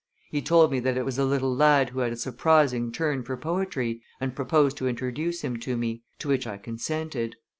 He 0.31 0.41
told 0.41 0.71
me 0.71 0.79
that 0.79 0.97
it 0.97 1.05
was 1.05 1.19
a 1.19 1.25
little 1.25 1.55
lad 1.55 1.91
who 1.91 1.99
had 1.99 2.11
a 2.11 2.15
surprising 2.15 2.91
turn 2.91 3.21
for 3.21 3.37
poetry, 3.37 4.01
and 4.19 4.35
proposed 4.35 4.75
to 4.77 4.87
introduce 4.87 5.43
him 5.43 5.57
to 5.59 5.77
me; 5.77 6.01
to 6.17 6.27
which 6.27 6.47
I 6.47 6.57
consented. 6.57 7.35